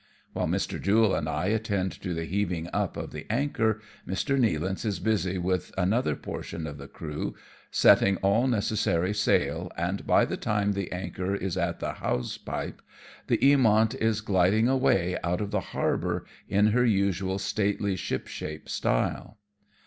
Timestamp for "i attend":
1.29-1.91